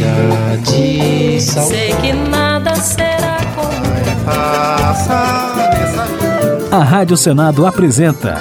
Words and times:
chega 0.00 0.56
de 0.56 1.40
saudade. 1.40 1.76
Sei 1.76 1.94
que 1.96 2.12
nada 2.12 2.74
será 2.76 3.36
como 3.54 3.70
A 6.72 6.84
Rádio 6.84 7.16
Senado 7.16 7.66
apresenta 7.66 8.40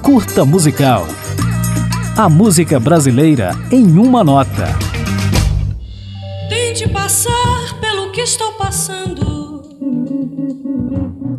Curta 0.00 0.44
Musical. 0.44 1.06
A 2.16 2.28
música 2.28 2.78
brasileira 2.78 3.52
em 3.70 3.98
uma 3.98 4.22
nota. 4.22 4.68
Tente 6.48 6.88
passar 6.88 7.74
pelo 7.80 8.10
que 8.10 8.20
estou 8.20 8.52
passando. 8.52 9.31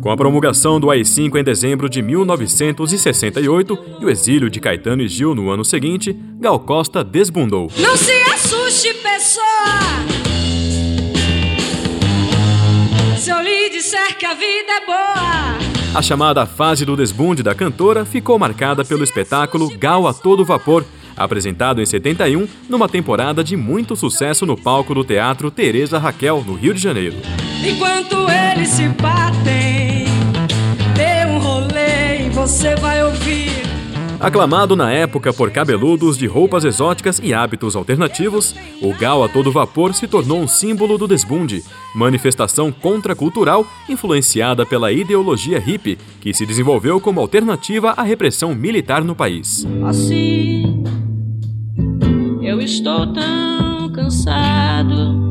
Com 0.00 0.10
a 0.10 0.16
promulgação 0.16 0.78
do 0.78 0.90
AI-5 0.90 1.36
em 1.36 1.42
dezembro 1.42 1.88
de 1.88 2.02
1968 2.02 3.78
e 4.00 4.04
o 4.04 4.10
exílio 4.10 4.50
de 4.50 4.60
Caetano 4.60 5.02
e 5.02 5.08
Gil 5.08 5.34
no 5.34 5.50
ano 5.50 5.64
seguinte, 5.64 6.14
Gal 6.38 6.60
Costa 6.60 7.02
desbundou. 7.02 7.70
Não 7.78 7.96
se 7.96 8.12
assuste, 8.32 8.92
pessoa. 8.94 9.44
Se 13.16 13.30
eu 13.30 13.40
lhe 13.40 13.70
disser 13.70 14.18
que 14.18 14.26
a 14.26 14.34
vida 14.34 14.72
é 14.82 14.86
boa. 14.86 15.54
A 15.94 16.02
chamada 16.02 16.44
fase 16.44 16.84
do 16.84 16.96
desbunde 16.96 17.42
da 17.42 17.54
cantora 17.54 18.04
ficou 18.04 18.38
marcada 18.38 18.84
pelo 18.84 19.04
espetáculo 19.04 19.70
Gal 19.78 20.06
a 20.06 20.12
Todo 20.12 20.44
Vapor, 20.44 20.84
apresentado 21.16 21.80
em 21.80 21.86
71 21.86 22.46
numa 22.68 22.88
temporada 22.88 23.42
de 23.42 23.56
muito 23.56 23.96
sucesso 23.96 24.44
no 24.44 24.56
palco 24.56 24.92
do 24.92 25.04
Teatro 25.04 25.50
Teresa 25.50 25.98
Raquel, 25.98 26.44
no 26.46 26.54
Rio 26.54 26.74
de 26.74 26.80
Janeiro. 26.80 27.16
Enquanto 27.66 28.26
eles 28.30 28.68
se 28.68 28.88
batem, 28.88 30.04
dê 30.94 31.24
um 31.26 31.38
rolê 31.38 32.26
e 32.26 32.28
você 32.28 32.76
vai 32.76 33.02
ouvir. 33.02 33.64
Aclamado 34.20 34.76
na 34.76 34.92
época 34.92 35.32
por 35.32 35.50
cabeludos 35.50 36.18
de 36.18 36.26
roupas 36.26 36.64
exóticas 36.64 37.20
e 37.22 37.32
hábitos 37.32 37.74
alternativos, 37.74 38.54
o 38.82 38.92
Gal 38.94 39.24
a 39.24 39.28
todo 39.28 39.50
vapor 39.50 39.94
se 39.94 40.06
tornou 40.06 40.40
um 40.40 40.46
símbolo 40.46 40.98
do 40.98 41.08
desbunde, 41.08 41.64
manifestação 41.94 42.70
contracultural 42.70 43.66
influenciada 43.88 44.66
pela 44.66 44.92
ideologia 44.92 45.58
hippie, 45.58 45.98
que 46.20 46.34
se 46.34 46.44
desenvolveu 46.44 47.00
como 47.00 47.18
alternativa 47.18 47.92
à 47.92 48.02
repressão 48.02 48.54
militar 48.54 49.02
no 49.02 49.14
país. 49.14 49.66
Assim, 49.86 50.84
eu 52.42 52.60
estou 52.60 53.10
tão 53.12 53.90
cansado. 53.90 55.23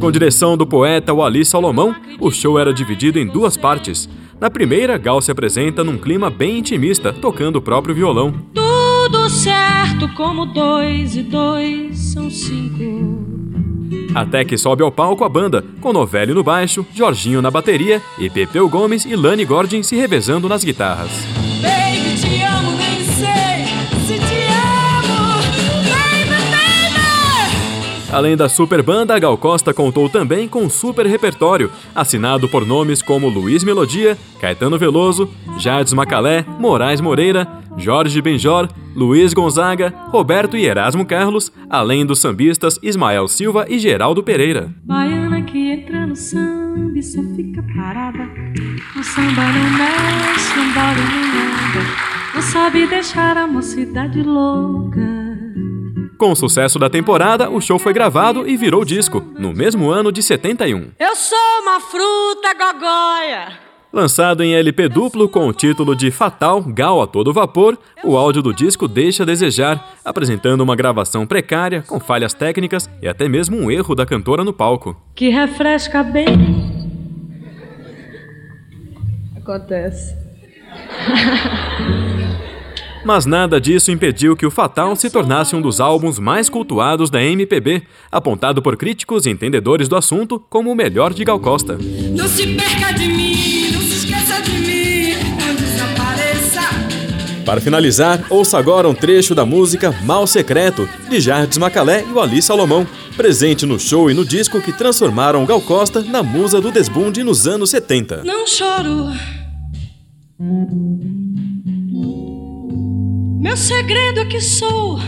Com 0.00 0.10
direção 0.10 0.56
do 0.56 0.66
poeta 0.66 1.12
Wally 1.12 1.44
Salomão, 1.44 1.94
o 2.18 2.30
show 2.30 2.58
era 2.58 2.72
dividido 2.72 3.18
em 3.18 3.26
duas 3.26 3.54
partes. 3.54 4.08
Na 4.40 4.48
primeira, 4.48 4.96
Gal 4.96 5.20
se 5.20 5.30
apresenta 5.30 5.84
num 5.84 5.98
clima 5.98 6.30
bem 6.30 6.58
intimista, 6.58 7.12
tocando 7.12 7.56
o 7.56 7.62
próprio 7.62 7.94
violão. 7.94 8.32
Tudo 8.54 9.28
certo 9.28 10.08
como 10.16 10.46
dois 10.46 11.16
e 11.16 11.22
dois 11.22 11.98
são 11.98 12.30
cinco. 12.30 13.28
Até 14.14 14.42
que 14.42 14.56
sobe 14.56 14.82
ao 14.82 14.90
palco 14.90 15.22
a 15.22 15.28
banda, 15.28 15.62
com 15.82 15.92
Novelli 15.92 16.32
no 16.32 16.42
baixo, 16.42 16.84
Jorginho 16.94 17.42
na 17.42 17.50
bateria 17.50 18.00
e 18.18 18.30
Pepeu 18.30 18.70
Gomes 18.70 19.04
e 19.04 19.14
Lani 19.14 19.44
Gordon 19.44 19.82
se 19.82 19.96
revezando 19.96 20.48
nas 20.48 20.64
guitarras. 20.64 21.49
Além 28.12 28.36
da 28.36 28.48
super 28.48 28.82
banda, 28.82 29.18
Gal 29.18 29.38
Costa 29.38 29.72
contou 29.72 30.08
também 30.08 30.48
com 30.48 30.62
um 30.62 30.70
super 30.70 31.06
repertório, 31.06 31.70
assinado 31.94 32.48
por 32.48 32.66
nomes 32.66 33.00
como 33.00 33.28
Luiz 33.28 33.62
Melodia, 33.62 34.18
Caetano 34.40 34.76
Veloso, 34.76 35.30
Jardim 35.58 35.94
Macalé, 35.94 36.44
Moraes 36.58 37.00
Moreira, 37.00 37.46
Jorge 37.76 38.20
Benjor, 38.20 38.68
Luiz 38.96 39.32
Gonzaga, 39.32 39.94
Roberto 40.08 40.56
e 40.56 40.64
Erasmo 40.64 41.06
Carlos, 41.06 41.52
além 41.68 42.04
dos 42.04 42.18
sambistas 42.18 42.80
Ismael 42.82 43.28
Silva 43.28 43.66
e 43.68 43.78
Geraldo 43.78 44.24
Pereira. 44.24 44.74
Baiana 44.82 45.42
que 45.42 45.70
entra 45.70 46.04
no 46.04 46.16
samba 46.16 46.98
e 46.98 47.02
só 47.02 47.22
fica 47.36 47.64
parada. 47.76 48.28
Samba 49.04 49.42
não 49.42 49.70
mexe. 49.78 50.50
Não 52.34 52.42
sabe 52.42 52.86
deixar 52.86 53.36
a 53.36 53.46
mocidade 53.46 54.22
louca. 54.22 55.29
Com 56.20 56.32
o 56.32 56.36
sucesso 56.36 56.78
da 56.78 56.90
temporada, 56.90 57.48
o 57.48 57.62
show 57.62 57.78
foi 57.78 57.94
gravado 57.94 58.46
e 58.46 58.54
virou 58.54 58.84
disco, 58.84 59.24
no 59.38 59.54
mesmo 59.54 59.88
ano 59.90 60.12
de 60.12 60.22
71. 60.22 60.90
Eu 60.98 61.16
sou 61.16 61.38
uma 61.62 61.80
fruta 61.80 62.52
gogóia. 62.52 63.58
Lançado 63.90 64.44
em 64.44 64.54
LP 64.54 64.86
duplo 64.90 65.30
com 65.30 65.48
o 65.48 65.52
título 65.54 65.96
de 65.96 66.10
Fatal 66.10 66.62
Gal 66.62 67.00
a 67.00 67.06
Todo 67.06 67.32
Vapor, 67.32 67.78
o 68.04 68.18
áudio 68.18 68.42
do 68.42 68.52
disco 68.52 68.86
deixa 68.86 69.22
a 69.22 69.26
desejar, 69.26 69.94
apresentando 70.04 70.60
uma 70.60 70.76
gravação 70.76 71.26
precária, 71.26 71.80
com 71.88 71.98
falhas 71.98 72.34
técnicas 72.34 72.86
e 73.00 73.08
até 73.08 73.26
mesmo 73.26 73.56
um 73.56 73.70
erro 73.70 73.94
da 73.94 74.04
cantora 74.04 74.44
no 74.44 74.52
palco. 74.52 74.94
Que 75.14 75.30
refresca 75.30 76.02
bem. 76.02 76.26
Acontece. 79.38 80.14
Mas 83.04 83.24
nada 83.24 83.60
disso 83.60 83.90
impediu 83.90 84.36
que 84.36 84.44
o 84.44 84.50
Fatal 84.50 84.94
se 84.94 85.08
tornasse 85.08 85.56
um 85.56 85.62
dos 85.62 85.80
álbuns 85.80 86.18
mais 86.18 86.48
cultuados 86.48 87.08
da 87.08 87.22
MPB, 87.22 87.82
apontado 88.12 88.60
por 88.60 88.76
críticos 88.76 89.24
e 89.24 89.30
entendedores 89.30 89.88
do 89.88 89.96
assunto 89.96 90.38
como 90.50 90.70
o 90.70 90.74
melhor 90.74 91.14
de 91.14 91.24
Gal 91.24 91.40
Costa. 91.40 91.78
Não 91.78 92.28
se 92.28 92.46
perca 92.54 92.92
de 92.92 93.08
mim, 93.08 93.70
não 93.72 93.80
se 93.80 94.06
esqueça 94.06 94.42
de 94.42 94.52
mim, 94.52 95.14
não 95.38 95.54
desapareça. 95.54 96.60
Para 97.44 97.60
finalizar, 97.60 98.22
ouça 98.28 98.58
agora 98.58 98.88
um 98.88 98.94
trecho 98.94 99.34
da 99.34 99.46
música 99.46 99.94
Mal 100.04 100.26
Secreto, 100.26 100.86
de 101.08 101.20
Jardim 101.20 101.58
Macalé 101.58 102.04
e 102.06 102.12
Wally 102.12 102.42
Salomão, 102.42 102.86
presente 103.16 103.64
no 103.64 103.78
show 103.78 104.10
e 104.10 104.14
no 104.14 104.26
disco 104.26 104.60
que 104.60 104.72
transformaram 104.72 105.46
Gal 105.46 105.60
Costa 105.62 106.02
na 106.02 106.22
musa 106.22 106.60
do 106.60 106.70
desbunde 106.70 107.24
nos 107.24 107.46
anos 107.48 107.70
70. 107.70 108.24
Não 108.24 108.46
choro. 108.46 109.10
Meu 113.40 113.56
segredo 113.56 114.20
é 114.20 114.26
que 114.26 114.38
sou 114.38 115.00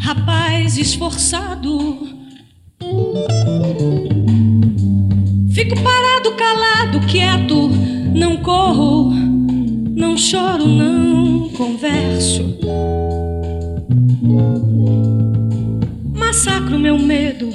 rapaz 0.00 0.76
esforçado. 0.76 1.96
Fico 5.54 5.80
parado, 5.80 6.32
calado, 6.36 7.06
quieto, 7.06 7.68
não 8.12 8.38
corro, 8.38 9.12
não 9.94 10.18
choro, 10.18 10.66
não 10.66 11.50
converso. 11.50 12.58
Massacro 16.12 16.76
meu 16.80 16.98
medo. 16.98 17.48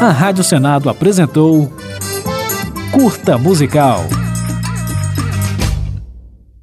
A 0.00 0.10
Rádio 0.10 0.42
Senado 0.42 0.90
apresentou 0.90 1.72
Curta 2.90 3.38
Musical. 3.38 4.04